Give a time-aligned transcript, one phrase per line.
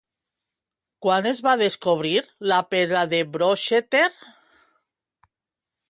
[1.05, 2.15] Quan es va descobrir
[2.53, 4.05] la pedra de Wroxeter?